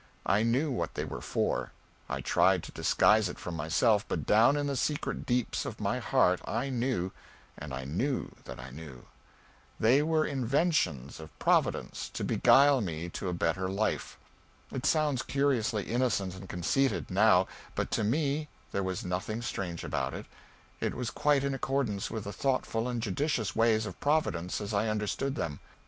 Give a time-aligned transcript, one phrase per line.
[0.25, 1.73] I knew what they were for.
[2.09, 5.99] I tried to disguise it from myself, but down in the secret deeps of my
[5.99, 7.11] heart I knew
[7.55, 9.05] and I knew that I knew.
[9.79, 14.17] They were inventions of Providence to beguile me to a better life.
[14.71, 17.45] It sounds curiously innocent and conceited, now,
[17.75, 20.25] but to me there was nothing strange about it;
[20.79, 24.87] it was quite in accordance with the thoughtful and judicious ways of Providence as I
[24.89, 25.59] understood them.